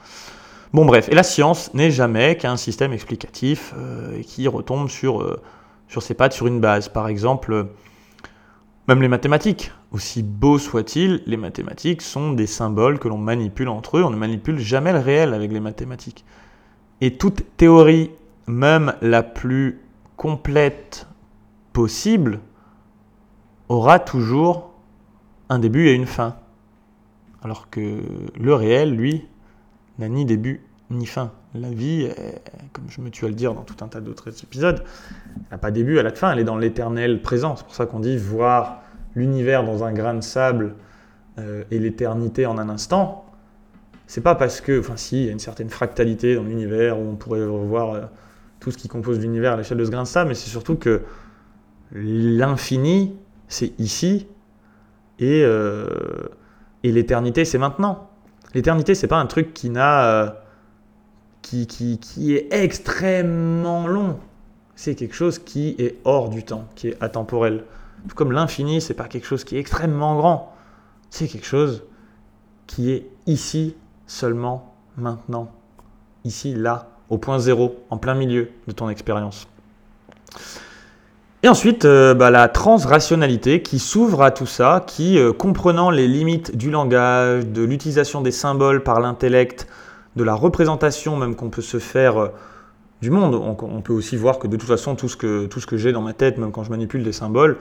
Bon 0.74 0.84
bref, 0.84 1.08
et 1.08 1.16
la 1.16 1.24
science 1.24 1.74
n'est 1.74 1.92
jamais 1.92 2.36
qu'un 2.36 2.58
système 2.58 2.92
explicatif 2.92 3.74
euh, 3.78 4.22
qui 4.24 4.50
retombe 4.50 4.90
euh, 5.06 5.38
sur 5.88 6.04
ses 6.04 6.14
pattes, 6.14 6.34
sur 6.34 6.48
une 6.48 6.60
base. 6.60 6.90
Par 6.90 7.08
exemple, 7.08 7.68
même 8.88 9.02
les 9.02 9.08
mathématiques, 9.08 9.72
aussi 9.92 10.22
beaux 10.22 10.60
soient-ils, 10.60 11.24
les 11.26 11.38
mathématiques 11.38 12.02
sont 12.02 12.34
des 12.34 12.48
symboles 12.48 13.00
que 13.00 13.08
l'on 13.08 13.18
manipule 13.18 13.70
entre 13.70 13.98
eux, 13.98 14.04
on 14.04 14.12
ne 14.12 14.16
manipule 14.16 14.60
jamais 14.60 14.94
le 14.94 15.00
réel 15.00 15.34
avec 15.34 15.52
les 15.52 15.60
mathématiques. 15.60 16.24
Et 17.02 17.18
toute 17.18 17.58
théorie, 17.58 18.12
même 18.48 18.94
la 19.02 19.24
plus 19.24 19.82
complète 20.18 21.08
possible 21.74 22.40
aura 23.70 24.00
toujours 24.00 24.72
un 25.50 25.60
début 25.60 25.88
et 25.88 25.94
une 25.94 26.06
fin. 26.06 26.36
Alors 27.44 27.70
que 27.70 28.02
le 28.40 28.54
réel, 28.54 28.96
lui, 28.96 29.26
n'a 30.00 30.10
ni 30.10 30.26
début 30.26 30.62
ni 30.90 31.06
fin. 31.06 31.32
La 31.56 31.70
vie, 31.70 32.10
comme 32.74 32.86
je 32.90 33.02
me 33.02 33.10
tue 33.10 33.26
à 33.26 33.28
le 33.30 33.34
dire 33.34 33.54
dans 33.54 33.64
tout 33.64 33.84
un 33.84 33.88
tas 33.88 34.02
d'autres 34.02 34.28
épisodes, 34.44 34.84
n'a 35.52 35.58
pas 35.58 35.72
début, 35.72 35.98
elle 35.98 36.08
a 36.08 36.12
de 36.12 36.18
fin, 36.18 36.32
elle 36.32 36.40
est 36.40 36.44
dans 36.44 36.58
l'éternel 36.58 37.22
présent. 37.22 37.56
C'est 37.56 37.64
pour 37.64 37.76
ça 37.76 37.86
qu'on 37.86 38.00
dit 38.00 38.18
voir 38.18 38.82
l'univers 39.16 39.64
dans 39.64 39.84
un 39.84 39.94
grain 39.94 40.14
de 40.14 40.22
sable 40.22 40.76
euh, 41.40 41.64
et 41.72 41.80
l'éternité 41.80 42.46
en 42.46 42.58
un 42.58 42.68
instant. 42.68 43.26
C'est 44.08 44.22
pas 44.22 44.36
parce 44.36 44.60
que, 44.60 44.80
enfin 44.80 44.98
si, 44.98 45.22
il 45.22 45.26
y 45.28 45.30
a 45.30 45.32
une 45.32 45.40
certaine 45.40 45.70
fractalité 45.70 46.36
dans 46.36 46.44
l'univers 46.44 47.00
où 47.00 47.10
on 47.10 47.16
pourrait 47.16 47.46
revoir 47.46 47.94
euh, 47.94 48.02
tout 48.60 48.72
ce 48.72 48.78
qui 48.78 48.88
compose 48.90 49.20
l'univers 49.20 49.54
à 49.54 49.58
l'échelle 49.58 49.78
de 49.78 49.86
ce 49.86 49.92
grain 49.92 50.04
de 50.04 50.08
sable, 50.08 50.30
mais 50.30 50.36
c'est 50.36 50.50
surtout 50.50 50.76
que 50.76 51.02
L'infini, 51.92 53.16
c'est 53.48 53.80
ici, 53.80 54.28
et, 55.20 55.44
euh, 55.44 55.88
et 56.84 56.92
l'éternité, 56.92 57.46
c'est 57.46 57.58
maintenant. 57.58 58.10
L'éternité, 58.54 58.96
c'est 58.96 59.08
pas 59.08 59.18
un 59.20 59.28
truc 59.28 59.54
qui 59.54 59.70
n'a. 59.70 60.36
Qui, 61.48 62.36
est 62.36 62.48
extrêmement 62.52 63.86
long. 63.86 64.18
C'est 64.76 64.96
quelque 64.96 65.14
chose 65.14 65.38
qui 65.38 65.76
est 65.78 66.00
hors 66.04 66.30
du 66.30 66.44
temps, 66.44 66.66
qui 66.74 66.88
est 66.88 66.98
atemporel. 67.04 67.66
Comme 68.16 68.32
l'infini, 68.32 68.82
c'est 68.82 68.96
pas 68.96 69.08
quelque 69.08 69.28
chose 69.28 69.44
qui 69.44 69.56
est 69.56 69.60
extrêmement 69.60 70.16
grand. 70.16 70.56
C'est 71.12 71.28
quelque 71.28 71.46
chose 71.46 71.84
qui 72.66 72.92
est 72.92 73.08
ici, 73.28 73.76
seulement, 74.08 74.74
maintenant. 74.98 75.52
Ici, 76.24 76.56
là, 76.56 76.90
au 77.12 77.20
point 77.20 77.38
zéro, 77.38 77.76
en 77.92 77.98
plein 77.98 78.16
milieu 78.16 78.50
de 78.68 78.72
ton 78.72 78.90
expérience. 78.90 79.48
Et 81.44 81.48
ensuite, 81.48 81.86
euh, 81.86 82.16
bah, 82.16 82.32
la 82.32 82.48
transrationalité 82.48 83.62
qui 83.62 83.78
s'ouvre 83.78 84.24
à 84.24 84.32
tout 84.32 84.48
ça, 84.48 84.84
qui, 84.88 85.20
euh, 85.20 85.32
comprenant 85.32 85.92
les 85.92 86.08
limites 86.08 86.58
du 86.58 86.72
langage, 86.72 87.46
de 87.46 87.62
l'utilisation 87.62 88.22
des 88.22 88.32
symboles 88.32 88.82
par 88.82 89.00
l'intellect, 89.00 89.68
de 90.16 90.24
la 90.24 90.34
représentation 90.34 91.18
même 91.18 91.36
qu'on 91.36 91.50
peut 91.50 91.62
se 91.62 91.80
faire 91.80 92.18
euh, 92.18 92.28
du 93.02 93.10
monde, 93.10 93.36
on, 93.36 93.82
peut 93.82 93.94
aussi 93.94 94.16
voir 94.16 94.40
que 94.40 94.48
de 94.48 94.56
toute 94.56 94.68
façon, 94.68 94.96
tout 94.96 95.10
ce 95.10 95.18
que, 95.18 95.48
que 95.48 95.78
j'ai 95.78 95.92
dans 95.92 96.02
ma 96.02 96.14
tête, 96.14 96.38
même 96.38 96.52
quand 96.52 96.64
je 96.64 96.72
manipule 96.72 97.04
des 97.04 97.12
symboles, 97.12 97.58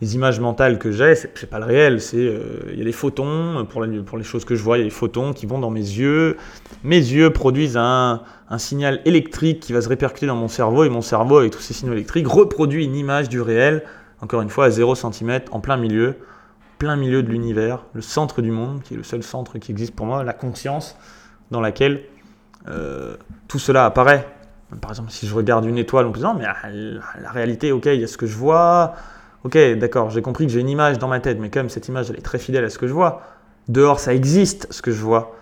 les 0.00 0.14
images 0.14 0.38
mentales 0.38 0.78
que 0.78 0.92
j'ai, 0.92 1.14
c'est 1.16 1.50
pas 1.50 1.58
le 1.58 1.64
réel, 1.64 2.00
c'est 2.00 2.32
il 2.70 2.78
y 2.78 2.80
a 2.80 2.84
les 2.84 2.92
photons 2.92 3.66
pour, 3.68 3.84
pour 4.06 4.18
les 4.18 4.24
choses 4.24 4.44
que 4.44 4.54
je 4.54 4.62
vois, 4.62 4.76
il 4.76 4.80
y 4.80 4.82
a 4.82 4.84
les 4.84 4.90
photons 4.90 5.32
qui 5.32 5.46
vont 5.46 5.58
dans 5.58 5.70
mes 5.70 5.80
yeux. 5.80 6.36
Mes 6.84 6.98
yeux 6.98 7.30
produisent 7.30 7.76
un, 7.76 8.22
un 8.50 8.58
signal 8.58 9.00
électrique 9.04 9.60
qui 9.60 9.72
va 9.72 9.80
se 9.80 9.88
répercuter 9.88 10.26
dans 10.26 10.36
mon 10.36 10.48
cerveau 10.48 10.84
et 10.84 10.88
mon 10.88 11.02
cerveau, 11.02 11.38
avec 11.38 11.52
tous 11.52 11.60
ces 11.60 11.74
signaux 11.74 11.94
électriques, 11.94 12.28
reproduit 12.28 12.84
une 12.84 12.94
image 12.94 13.28
du 13.28 13.40
réel, 13.40 13.82
encore 14.20 14.42
une 14.42 14.50
fois 14.50 14.66
à 14.66 14.70
0 14.70 14.94
cm, 14.94 15.40
en 15.50 15.60
plein 15.60 15.76
milieu, 15.76 16.16
plein 16.78 16.96
milieu 16.96 17.22
de 17.22 17.28
l'univers, 17.28 17.84
le 17.92 18.02
centre 18.02 18.40
du 18.40 18.50
monde, 18.50 18.82
qui 18.82 18.94
est 18.94 18.96
le 18.96 19.02
seul 19.02 19.22
centre 19.22 19.58
qui 19.58 19.72
existe 19.72 19.94
pour 19.94 20.06
moi, 20.06 20.22
la 20.22 20.32
conscience 20.32 20.96
dans 21.50 21.60
laquelle 21.60 22.02
euh, 22.68 23.16
tout 23.46 23.58
cela 23.58 23.84
apparaît. 23.84 24.26
Par 24.80 24.90
exemple, 24.90 25.10
si 25.10 25.26
je 25.26 25.34
regarde 25.34 25.64
une 25.64 25.78
étoile 25.78 26.06
en 26.06 26.10
me 26.10 26.14
disant, 26.14 26.34
mais 26.34 26.44
la, 26.44 27.30
réalité, 27.30 27.72
ok, 27.72 27.86
il 27.86 28.00
y 28.00 28.04
a 28.04 28.06
ce 28.06 28.18
que 28.18 28.26
je 28.26 28.36
vois, 28.36 28.94
ok, 29.44 29.56
d'accord, 29.78 30.10
j'ai 30.10 30.20
compris 30.20 30.46
que 30.46 30.52
j'ai 30.52 30.60
une 30.60 30.68
image 30.68 30.98
dans 30.98 31.08
ma 31.08 31.20
tête, 31.20 31.38
mais 31.40 31.48
quand 31.48 31.60
même, 31.60 31.70
cette 31.70 31.88
image, 31.88 32.10
elle 32.10 32.18
est 32.18 32.22
très 32.22 32.38
fidèle 32.38 32.64
à 32.64 32.70
ce 32.70 32.78
que 32.78 32.86
je 32.86 32.92
vois. 32.92 33.22
Dehors, 33.68 33.98
ça 33.98 34.14
existe, 34.14 34.66
ce 34.70 34.82
que 34.82 34.90
je 34.90 35.00
vois. 35.00 35.34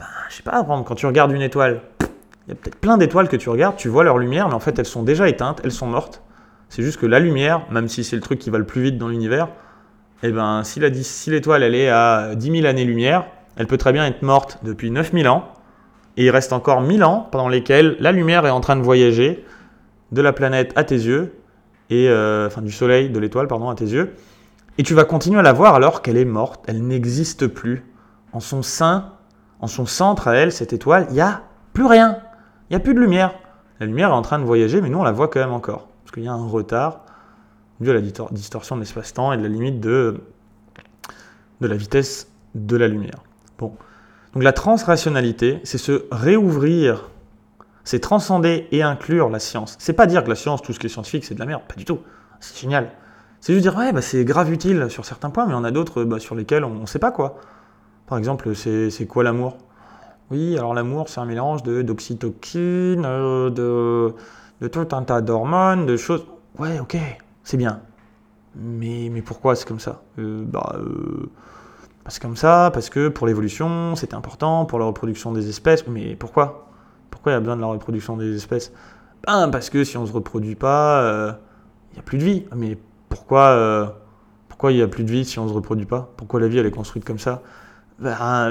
Ben, 0.00 0.06
je 0.28 0.36
sais 0.36 0.42
pas, 0.42 0.64
quand 0.64 0.94
tu 0.96 1.06
regardes 1.06 1.30
une 1.30 1.42
étoile, 1.42 1.82
il 2.46 2.50
y 2.50 2.52
a 2.52 2.54
peut-être 2.56 2.76
plein 2.76 2.98
d'étoiles 2.98 3.28
que 3.28 3.36
tu 3.36 3.48
regardes, 3.48 3.76
tu 3.76 3.88
vois 3.88 4.02
leur 4.02 4.18
lumière, 4.18 4.48
mais 4.48 4.54
en 4.54 4.60
fait 4.60 4.78
elles 4.78 4.86
sont 4.86 5.02
déjà 5.02 5.28
éteintes, 5.28 5.60
elles 5.64 5.72
sont 5.72 5.86
mortes. 5.86 6.22
C'est 6.68 6.82
juste 6.82 6.98
que 6.98 7.06
la 7.06 7.20
lumière, 7.20 7.66
même 7.70 7.86
si 7.88 8.02
c'est 8.02 8.16
le 8.16 8.22
truc 8.22 8.38
qui 8.38 8.50
va 8.50 8.58
le 8.58 8.64
plus 8.64 8.82
vite 8.82 8.98
dans 8.98 9.08
l'univers, 9.08 9.48
eh 10.22 10.30
ben, 10.30 10.62
si 10.64 10.80
l'étoile 11.30 11.62
elle 11.62 11.74
est 11.74 11.88
à 11.88 12.34
10 12.34 12.50
000 12.50 12.66
années-lumière, 12.66 13.26
elle 13.56 13.66
peut 13.66 13.76
très 13.76 13.92
bien 13.92 14.06
être 14.06 14.22
morte 14.22 14.58
depuis 14.62 14.90
9000 14.90 15.28
ans, 15.28 15.51
et 16.16 16.24
il 16.24 16.30
reste 16.30 16.52
encore 16.52 16.80
1000 16.80 17.04
ans 17.04 17.28
pendant 17.30 17.48
lesquels 17.48 17.96
la 18.00 18.12
lumière 18.12 18.46
est 18.46 18.50
en 18.50 18.60
train 18.60 18.76
de 18.76 18.82
voyager 18.82 19.44
de 20.12 20.22
la 20.22 20.32
planète 20.32 20.72
à 20.76 20.84
tes 20.84 20.96
yeux, 20.96 21.34
et 21.90 22.08
euh, 22.08 22.46
enfin 22.46 22.62
du 22.62 22.72
soleil, 22.72 23.10
de 23.10 23.18
l'étoile, 23.18 23.48
pardon, 23.48 23.70
à 23.70 23.74
tes 23.74 23.86
yeux, 23.86 24.14
et 24.78 24.82
tu 24.82 24.94
vas 24.94 25.04
continuer 25.04 25.38
à 25.38 25.42
la 25.42 25.52
voir 25.52 25.74
alors 25.74 26.02
qu'elle 26.02 26.16
est 26.16 26.24
morte, 26.24 26.64
elle 26.66 26.86
n'existe 26.86 27.46
plus. 27.46 27.84
En 28.32 28.40
son 28.40 28.62
sein, 28.62 29.12
en 29.60 29.66
son 29.66 29.84
centre 29.84 30.28
à 30.28 30.34
elle, 30.34 30.52
cette 30.52 30.72
étoile, 30.72 31.06
il 31.10 31.16
y 31.16 31.20
a 31.20 31.42
plus 31.74 31.84
rien. 31.84 32.18
Il 32.68 32.72
n'y 32.72 32.76
a 32.76 32.80
plus 32.80 32.94
de 32.94 33.00
lumière. 33.00 33.34
La 33.80 33.86
lumière 33.86 34.08
est 34.08 34.14
en 34.14 34.22
train 34.22 34.38
de 34.38 34.44
voyager, 34.44 34.80
mais 34.80 34.88
nous, 34.88 34.98
on 34.98 35.02
la 35.02 35.12
voit 35.12 35.28
quand 35.28 35.40
même 35.40 35.52
encore. 35.52 35.88
Parce 36.02 36.12
qu'il 36.12 36.24
y 36.24 36.28
a 36.28 36.32
un 36.32 36.46
retard 36.46 37.00
dû 37.80 37.90
à 37.90 37.94
la 37.94 38.00
distorsion 38.00 38.76
de 38.76 38.80
l'espace-temps 38.80 39.32
et 39.32 39.36
de 39.36 39.42
la 39.42 39.48
limite 39.48 39.80
de, 39.80 40.20
de 41.60 41.66
la 41.66 41.76
vitesse 41.76 42.28
de 42.54 42.76
la 42.76 42.88
lumière. 42.88 43.22
Bon. 43.58 43.72
Donc 44.34 44.42
la 44.42 44.52
transrationalité, 44.52 45.60
c'est 45.64 45.78
se 45.78 46.06
réouvrir, 46.10 47.10
c'est 47.84 48.00
transcender 48.00 48.66
et 48.70 48.82
inclure 48.82 49.28
la 49.28 49.38
science. 49.38 49.76
C'est 49.78 49.92
pas 49.92 50.06
dire 50.06 50.24
que 50.24 50.28
la 50.28 50.36
science, 50.36 50.62
tout 50.62 50.72
ce 50.72 50.78
qui 50.78 50.86
est 50.86 50.90
scientifique, 50.90 51.24
c'est 51.24 51.34
de 51.34 51.40
la 51.40 51.46
merde, 51.46 51.62
pas 51.68 51.74
du 51.74 51.84
tout. 51.84 51.98
C'est 52.40 52.58
génial. 52.58 52.90
C'est 53.40 53.52
juste 53.52 53.64
dire, 53.64 53.76
ouais, 53.76 53.92
bah, 53.92 54.00
c'est 54.00 54.24
grave 54.24 54.52
utile 54.52 54.86
sur 54.88 55.04
certains 55.04 55.30
points, 55.30 55.46
mais 55.46 55.54
on 55.54 55.64
a 55.64 55.70
d'autres 55.70 56.04
bah, 56.04 56.18
sur 56.18 56.34
lesquels 56.34 56.64
on 56.64 56.74
ne 56.80 56.86
sait 56.86 56.98
pas 56.98 57.10
quoi. 57.10 57.40
Par 58.06 58.18
exemple, 58.18 58.54
c'est 58.54 59.06
quoi 59.06 59.24
l'amour? 59.24 59.58
Oui, 60.30 60.56
alors 60.56 60.74
l'amour, 60.74 61.08
c'est 61.08 61.20
un 61.20 61.26
mélange 61.26 61.62
de 61.62 61.82
d'oxytocine, 61.82 63.04
euh, 63.04 63.50
de, 63.50 64.14
de 64.62 64.68
tout 64.68 64.96
un 64.96 65.02
tas 65.02 65.20
d'hormones, 65.20 65.84
de 65.84 65.96
choses. 65.96 66.24
Ouais, 66.58 66.78
ok, 66.80 66.96
c'est 67.44 67.56
bien. 67.56 67.80
Mais, 68.54 69.08
mais 69.10 69.22
pourquoi 69.22 69.56
c'est 69.56 69.66
comme 69.66 69.80
ça? 69.80 70.02
Euh, 70.18 70.44
bah, 70.46 70.74
euh, 70.76 71.30
C'est 72.08 72.20
comme 72.20 72.36
ça, 72.36 72.70
parce 72.74 72.90
que 72.90 73.08
pour 73.08 73.26
l'évolution, 73.26 73.94
c'est 73.94 74.14
important, 74.14 74.64
pour 74.64 74.78
la 74.78 74.86
reproduction 74.86 75.32
des 75.32 75.48
espèces. 75.48 75.86
Mais 75.86 76.16
pourquoi? 76.16 76.68
Pourquoi 77.10 77.32
il 77.32 77.34
y 77.34 77.36
a 77.36 77.40
besoin 77.40 77.56
de 77.56 77.60
la 77.60 77.68
reproduction 77.68 78.16
des 78.16 78.34
espèces? 78.34 78.72
Ben, 79.26 79.48
parce 79.50 79.70
que 79.70 79.84
si 79.84 79.96
on 79.96 80.02
ne 80.02 80.06
se 80.06 80.12
reproduit 80.12 80.56
pas, 80.56 81.36
il 81.90 81.94
n'y 81.94 82.00
a 82.00 82.02
plus 82.02 82.18
de 82.18 82.24
vie. 82.24 82.44
Mais 82.56 82.76
pourquoi 83.08 83.98
pourquoi 84.48 84.72
il 84.72 84.76
n'y 84.76 84.82
a 84.82 84.88
plus 84.88 85.04
de 85.04 85.10
vie 85.10 85.24
si 85.24 85.38
on 85.38 85.44
ne 85.44 85.48
se 85.48 85.54
reproduit 85.54 85.86
pas? 85.86 86.10
Pourquoi 86.16 86.40
la 86.40 86.48
vie, 86.48 86.58
elle 86.58 86.66
est 86.66 86.72
construite 86.72 87.04
comme 87.04 87.20
ça? 87.20 87.42
Ben, 88.00 88.48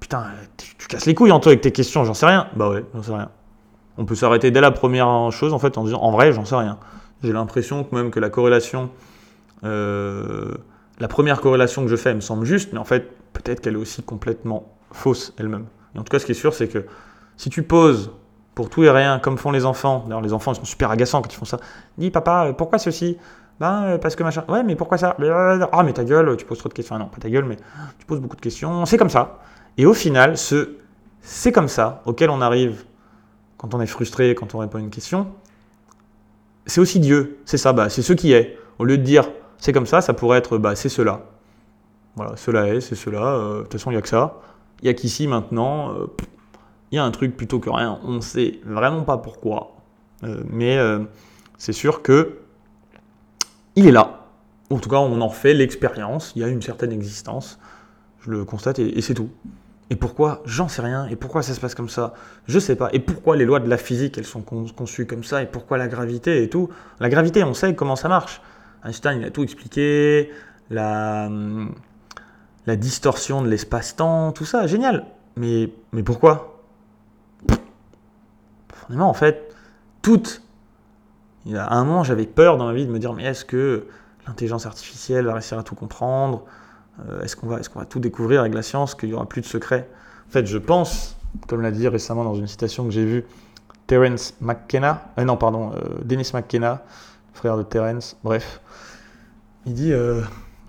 Putain, 0.00 0.26
tu, 0.56 0.86
casses 0.86 1.06
les 1.06 1.14
couilles 1.14 1.32
en 1.32 1.40
toi 1.40 1.50
avec 1.50 1.62
tes 1.62 1.72
questions, 1.72 2.04
j'en 2.04 2.14
sais 2.14 2.26
rien. 2.26 2.46
Bah 2.54 2.68
ouais, 2.68 2.84
j'en 2.94 3.02
sais 3.02 3.12
rien. 3.12 3.30
On 3.98 4.04
peut 4.04 4.14
s'arrêter 4.14 4.50
dès 4.50 4.60
la 4.60 4.70
première 4.70 5.32
chose 5.32 5.52
en 5.52 5.58
fait 5.58 5.78
en 5.78 5.84
disant 5.84 6.00
en 6.00 6.12
vrai, 6.12 6.32
j'en 6.32 6.44
sais 6.44 6.54
rien. 6.54 6.78
J'ai 7.24 7.32
l'impression 7.32 7.82
que 7.82 7.94
même 7.94 8.10
que 8.10 8.20
la 8.20 8.30
corrélation, 8.30 8.90
euh, 9.64 10.54
la 10.98 11.08
première 11.08 11.40
corrélation 11.40 11.82
que 11.82 11.88
je 11.88 11.96
fais 11.96 12.14
me 12.14 12.20
semble 12.20 12.44
juste, 12.44 12.72
mais 12.72 12.78
en 12.78 12.84
fait, 12.84 13.10
peut-être 13.32 13.60
qu'elle 13.60 13.74
est 13.74 13.78
aussi 13.78 14.02
complètement 14.02 14.72
fausse 14.92 15.34
elle-même. 15.38 15.66
Et 15.94 15.98
en 15.98 16.02
tout 16.02 16.10
cas, 16.10 16.18
ce 16.18 16.26
qui 16.26 16.32
est 16.32 16.36
sûr, 16.36 16.54
c'est 16.54 16.68
que 16.68 16.86
si 17.36 17.50
tu 17.50 17.62
poses 17.62 18.12
pour 18.54 18.70
tout 18.70 18.84
et 18.84 18.90
rien, 18.90 19.18
comme 19.18 19.36
font 19.36 19.50
les 19.50 19.66
enfants, 19.66 20.04
d'ailleurs 20.06 20.22
les 20.22 20.32
enfants 20.32 20.54
sont 20.54 20.64
super 20.64 20.90
agaçants 20.90 21.20
quand 21.20 21.32
ils 21.32 21.36
font 21.36 21.44
ça, 21.44 21.58
dis 21.98 22.10
papa, 22.10 22.52
pourquoi 22.56 22.78
ceci? 22.78 23.18
Ben, 23.60 23.98
parce 24.00 24.16
que 24.16 24.22
machin. 24.22 24.44
Ouais, 24.48 24.62
mais 24.62 24.76
pourquoi 24.76 24.98
ça? 24.98 25.16
Ah, 25.72 25.82
mais 25.82 25.92
ta 25.92 26.04
gueule, 26.04 26.36
tu 26.36 26.44
poses 26.44 26.58
trop 26.58 26.68
de 26.68 26.74
questions. 26.74 26.98
non, 26.98 27.06
pas 27.06 27.18
ta 27.18 27.30
gueule, 27.30 27.44
mais 27.44 27.56
tu 27.98 28.06
poses 28.06 28.20
beaucoup 28.20 28.36
de 28.36 28.40
questions. 28.40 28.84
C'est 28.84 28.98
comme 28.98 29.10
ça. 29.10 29.38
Et 29.78 29.86
au 29.86 29.94
final, 29.94 30.36
ce 30.36 30.76
c'est 31.22 31.52
comme 31.52 31.68
ça 31.68 32.02
auquel 32.06 32.30
on 32.30 32.40
arrive 32.40 32.84
quand 33.56 33.74
on 33.74 33.80
est 33.80 33.86
frustré, 33.86 34.34
quand 34.34 34.54
on 34.54 34.58
répond 34.58 34.78
à 34.78 34.80
une 34.80 34.90
question, 34.90 35.28
c'est 36.66 36.80
aussi 36.80 37.00
Dieu. 37.00 37.38
C'est 37.46 37.58
ça, 37.58 37.72
bah, 37.72 37.88
c'est 37.88 38.02
ce 38.02 38.12
qui 38.12 38.32
est. 38.32 38.58
Au 38.78 38.84
lieu 38.84 38.98
de 38.98 39.02
dire 39.02 39.28
c'est 39.58 39.72
comme 39.72 39.86
ça, 39.86 40.00
ça 40.00 40.14
pourrait 40.14 40.38
être 40.38 40.58
bah, 40.58 40.76
c'est 40.76 40.88
cela. 40.88 41.22
Voilà, 42.16 42.36
cela 42.36 42.68
est, 42.68 42.80
c'est 42.80 42.94
cela. 42.94 43.34
Euh, 43.34 43.58
de 43.58 43.62
toute 43.62 43.72
façon, 43.72 43.90
il 43.90 43.94
n'y 43.94 43.98
a 43.98 44.02
que 44.02 44.08
ça. 44.08 44.40
Il 44.80 44.84
n'y 44.84 44.90
a 44.90 44.94
qu'ici 44.94 45.26
maintenant. 45.26 45.92
Euh, 45.92 46.06
il 46.90 46.96
y 46.96 46.98
a 46.98 47.04
un 47.04 47.10
truc 47.10 47.36
plutôt 47.36 47.58
que 47.58 47.68
rien. 47.68 47.98
On 48.04 48.12
ne 48.12 48.20
sait 48.20 48.60
vraiment 48.64 49.02
pas 49.02 49.18
pourquoi. 49.18 49.76
Euh, 50.24 50.42
mais 50.48 50.78
c'est 51.58 51.72
sûr 51.72 52.02
que 52.02 52.38
il 53.74 53.86
est 53.86 53.92
là. 53.92 54.26
En 54.70 54.78
tout 54.78 54.88
cas, 54.88 54.96
on 54.96 55.20
en 55.20 55.28
fait 55.28 55.52
l'expérience. 55.52 56.32
Il 56.36 56.42
y 56.42 56.44
a 56.44 56.48
une 56.48 56.62
certaine 56.62 56.92
existence. 56.92 57.58
Je 58.20 58.30
le 58.30 58.44
constate 58.44 58.78
et 58.78 59.00
c'est 59.02 59.14
tout. 59.14 59.30
Et 59.90 59.96
pourquoi? 59.96 60.42
J'en 60.44 60.68
sais 60.68 60.82
rien. 60.82 61.06
Et 61.06 61.16
pourquoi 61.16 61.42
ça 61.42 61.54
se 61.54 61.60
passe 61.60 61.74
comme 61.74 61.88
ça? 61.88 62.14
Je 62.46 62.58
sais 62.58 62.76
pas. 62.76 62.88
Et 62.92 62.98
pourquoi 62.98 63.36
les 63.36 63.44
lois 63.44 63.60
de 63.60 63.68
la 63.68 63.76
physique, 63.76 64.18
elles 64.18 64.24
sont 64.24 64.42
conçues 64.42 65.06
comme 65.06 65.22
ça? 65.22 65.42
Et 65.42 65.46
pourquoi 65.46 65.78
la 65.78 65.88
gravité 65.88 66.42
et 66.42 66.48
tout? 66.48 66.68
La 66.98 67.08
gravité, 67.08 67.44
on 67.44 67.54
sait 67.54 67.74
comment 67.74 67.96
ça 67.96 68.08
marche. 68.08 68.40
Einstein, 68.86 69.20
il 69.20 69.24
a 69.24 69.30
tout 69.30 69.42
expliqué. 69.42 70.30
La, 70.70 71.28
distorsion 72.66 73.42
de 73.42 73.48
l'espace-temps, 73.48 74.32
tout 74.32 74.44
ça, 74.44 74.66
génial. 74.66 75.06
Mais, 75.36 75.68
pourquoi? 76.04 76.62
Forcément, 78.72 79.08
en 79.08 79.14
fait, 79.14 79.54
toute. 80.02 80.42
À 81.54 81.76
un 81.76 81.84
moment, 81.84 82.02
j'avais 82.02 82.26
peur 82.26 82.56
dans 82.56 82.66
ma 82.66 82.72
vie 82.72 82.86
de 82.86 82.90
me 82.90 82.98
dire 82.98 83.12
mais 83.12 83.22
est-ce 83.24 83.44
que 83.44 83.86
l'intelligence 84.26 84.66
artificielle 84.66 85.26
va 85.26 85.34
réussir 85.34 85.58
à 85.58 85.62
tout 85.62 85.76
comprendre? 85.76 86.44
Euh, 87.08 87.22
est-ce 87.22 87.36
qu'on 87.36 87.46
va, 87.46 87.60
tout 87.84 88.00
découvrir 88.00 88.40
avec 88.40 88.54
la 88.54 88.62
science, 88.62 88.96
qu'il 88.96 89.10
n'y 89.10 89.14
aura 89.14 89.26
plus 89.26 89.42
de 89.42 89.46
secrets? 89.46 89.88
En 90.28 90.32
fait, 90.32 90.46
je 90.46 90.58
pense, 90.58 91.16
comme 91.46 91.60
l'a 91.60 91.70
dit 91.70 91.86
récemment 91.86 92.24
dans 92.24 92.34
une 92.34 92.48
citation 92.48 92.84
que 92.84 92.90
j'ai 92.90 93.04
vue, 93.04 93.24
Terence 93.86 94.34
McKenna, 94.40 95.04
euh, 95.18 95.24
non, 95.24 95.36
pardon, 95.36 95.72
euh, 95.74 95.98
Dennis 96.02 96.32
McKenna, 96.34 96.82
frère 97.36 97.56
de 97.56 97.62
Terence, 97.62 98.18
bref, 98.24 98.60
il 99.66 99.74
dit 99.74 99.92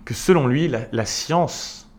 que 0.04 0.14
selon 0.14 0.46
lui, 0.46 0.68
la, 0.68 1.04
science, 1.04 1.90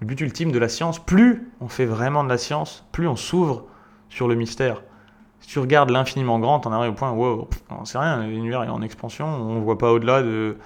le 0.00 0.06
but 0.06 0.20
ultime 0.20 0.50
de 0.50 0.58
la 0.58 0.68
science, 0.68 0.98
plus 0.98 1.50
on 1.60 1.68
fait 1.68 1.86
vraiment 1.86 2.24
de 2.24 2.28
la 2.28 2.38
science, 2.38 2.86
plus 2.92 3.06
on 3.06 3.16
s'ouvre 3.16 3.66
sur 4.08 4.28
le 4.28 4.34
mystère. 4.34 4.82
Si 5.40 5.48
tu 5.48 5.58
regardes 5.58 5.90
l'infiniment 5.90 6.38
grand, 6.38 6.66
on 6.66 6.72
arrives 6.72 6.92
au 6.92 6.94
point, 6.94 7.10
wow, 7.10 7.48
on 7.70 7.84
sait 7.84 7.98
rien, 7.98 8.22
l'univers 8.26 8.62
est 8.62 8.68
en 8.68 8.82
expansion, 8.82 9.26
on 9.26 9.56
ne 9.56 9.60
voit 9.60 9.78
pas 9.78 9.92
au-delà 9.92 10.22
de, 10.22 10.56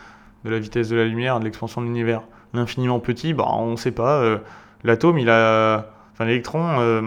de 0.45 0.51
la 0.51 0.59
vitesse 0.59 0.89
de 0.89 0.97
la 0.97 1.05
lumière, 1.05 1.41
de 1.41 1.45
l'expansion 1.45 1.81
de 1.81 1.87
l'univers 1.87 2.23
l'infiniment 2.57 2.99
petit, 2.99 3.35
bah, 3.35 3.47
on 3.49 3.73
ne 3.73 3.77
sait 3.77 3.93
pas. 3.93 4.19
Euh, 4.21 4.39
l'atome, 4.83 5.19
il 5.19 5.31
a. 5.31 5.87
Enfin, 6.13 6.25
l'électron, 6.25 6.81
euh, 6.81 7.03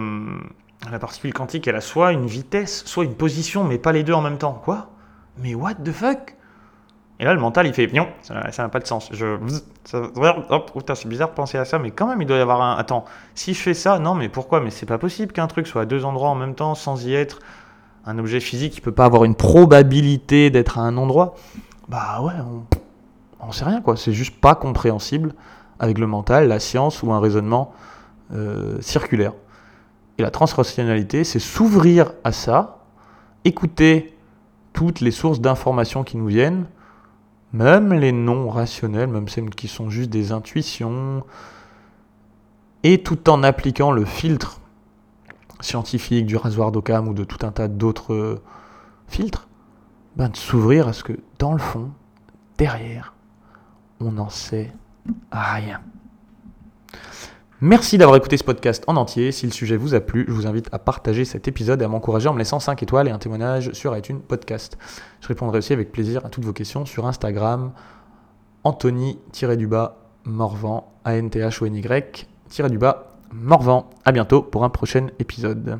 la 0.90 0.98
particule 0.98 1.32
quantique, 1.34 1.66
elle 1.68 1.76
a 1.76 1.80
soit 1.80 2.12
une 2.12 2.26
vitesse, 2.26 2.84
soit 2.86 3.04
une 3.04 3.14
position, 3.14 3.64
mais 3.64 3.76
pas 3.76 3.92
les 3.92 4.04
deux 4.04 4.12
en 4.12 4.22
même 4.22 4.38
temps. 4.38 4.60
Quoi? 4.64 4.88
Mais 5.40 5.54
what 5.54 5.74
the 5.74 5.92
fuck? 5.92 6.36
Et 7.18 7.24
là, 7.24 7.34
le 7.34 7.40
mental, 7.40 7.66
il 7.66 7.74
fait 7.74 7.86
non, 7.92 8.08
ça 8.22 8.50
n'a 8.56 8.68
pas 8.70 8.78
de 8.78 8.86
sens. 8.86 9.10
Je. 9.12 9.38
hop, 9.92 10.92
c'est 10.94 11.08
bizarre 11.08 11.30
de 11.30 11.34
penser 11.34 11.58
à 11.58 11.66
ça, 11.66 11.78
mais 11.78 11.90
quand 11.90 12.06
même, 12.06 12.22
il 12.22 12.26
doit 12.26 12.38
y 12.38 12.40
avoir 12.40 12.62
un. 12.62 12.76
Attends, 12.76 13.04
si 13.34 13.52
je 13.52 13.60
fais 13.60 13.74
ça, 13.74 13.98
non, 13.98 14.14
mais 14.14 14.30
pourquoi? 14.30 14.60
Mais 14.60 14.70
c'est 14.70 14.86
pas 14.86 14.98
possible 14.98 15.32
qu'un 15.32 15.46
truc 15.46 15.66
soit 15.66 15.82
à 15.82 15.86
deux 15.86 16.06
endroits 16.06 16.30
en 16.30 16.34
même 16.34 16.54
temps 16.54 16.74
sans 16.74 17.04
y 17.04 17.14
être. 17.14 17.40
Un 18.06 18.18
objet 18.18 18.40
physique, 18.40 18.78
il 18.78 18.80
peut 18.80 18.92
pas 18.92 19.04
avoir 19.04 19.24
une 19.24 19.34
probabilité 19.34 20.48
d'être 20.48 20.78
à 20.78 20.82
un 20.82 20.96
endroit. 20.96 21.34
Bah 21.88 22.22
ouais, 22.22 22.32
on 22.40 22.64
on 23.42 23.52
sait 23.52 23.64
rien 23.64 23.80
quoi, 23.80 23.96
c'est 23.96 24.12
juste 24.12 24.40
pas 24.40 24.54
compréhensible 24.54 25.34
avec 25.78 25.98
le 25.98 26.06
mental, 26.06 26.48
la 26.48 26.60
science 26.60 27.02
ou 27.02 27.12
un 27.12 27.20
raisonnement 27.20 27.72
euh, 28.34 28.80
circulaire. 28.80 29.32
Et 30.18 30.22
la 30.22 30.30
transrationnalité, 30.30 31.24
c'est 31.24 31.38
s'ouvrir 31.38 32.12
à 32.22 32.32
ça, 32.32 32.84
écouter 33.44 34.14
toutes 34.72 35.00
les 35.00 35.10
sources 35.10 35.40
d'informations 35.40 36.04
qui 36.04 36.16
nous 36.16 36.26
viennent, 36.26 36.66
même 37.52 37.92
les 37.92 38.12
non 38.12 38.48
rationnels, 38.48 39.08
même 39.08 39.28
celles 39.28 39.50
qui 39.50 39.68
sont 39.68 39.90
juste 39.90 40.10
des 40.10 40.32
intuitions, 40.32 41.24
et 42.82 43.02
tout 43.02 43.28
en 43.28 43.42
appliquant 43.42 43.90
le 43.90 44.04
filtre 44.04 44.60
scientifique 45.60 46.26
du 46.26 46.36
rasoir 46.36 46.72
d'Occam 46.72 47.08
ou 47.08 47.14
de 47.14 47.24
tout 47.24 47.44
un 47.44 47.52
tas 47.52 47.68
d'autres 47.68 48.14
euh, 48.14 48.42
filtres, 49.08 49.48
ben 50.16 50.28
de 50.28 50.36
s'ouvrir 50.36 50.88
à 50.88 50.92
ce 50.92 51.04
que 51.04 51.18
dans 51.38 51.52
le 51.52 51.58
fond, 51.58 51.90
derrière, 52.56 53.14
on 54.00 54.12
n'en 54.12 54.30
sait 54.30 54.72
rien. 55.30 55.80
Merci 57.62 57.98
d'avoir 57.98 58.16
écouté 58.16 58.38
ce 58.38 58.44
podcast 58.44 58.84
en 58.86 58.96
entier. 58.96 59.32
Si 59.32 59.44
le 59.44 59.52
sujet 59.52 59.76
vous 59.76 59.94
a 59.94 60.00
plu, 60.00 60.24
je 60.26 60.32
vous 60.32 60.46
invite 60.46 60.70
à 60.72 60.78
partager 60.78 61.26
cet 61.26 61.46
épisode 61.46 61.82
et 61.82 61.84
à 61.84 61.88
m'encourager 61.88 62.26
en 62.26 62.32
me 62.32 62.38
laissant 62.38 62.58
5 62.58 62.82
étoiles 62.82 63.06
et 63.06 63.10
un 63.10 63.18
témoignage 63.18 63.72
sur 63.72 63.94
iTunes 63.94 64.20
Podcast. 64.20 64.78
Je 65.20 65.28
répondrai 65.28 65.58
aussi 65.58 65.74
avec 65.74 65.92
plaisir 65.92 66.24
à 66.24 66.30
toutes 66.30 66.46
vos 66.46 66.54
questions 66.54 66.86
sur 66.86 67.06
Instagram, 67.06 67.72
Anthony-du-bas 68.64 69.98
Morvan, 70.24 70.90
A-N-T-H-O-N-Y, 71.04 72.26
du 72.70 72.78
bas 72.78 73.12
Morvan. 73.30 73.90
À 74.06 74.12
bientôt 74.12 74.40
pour 74.40 74.64
un 74.64 74.70
prochain 74.70 75.08
épisode. 75.18 75.78